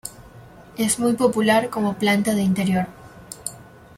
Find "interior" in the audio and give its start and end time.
2.41-2.87